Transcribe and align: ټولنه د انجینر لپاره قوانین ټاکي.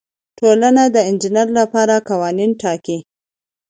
ټولنه 0.37 0.83
د 0.95 0.97
انجینر 1.09 1.47
لپاره 1.59 1.95
قوانین 2.09 2.51
ټاکي. 2.61 2.97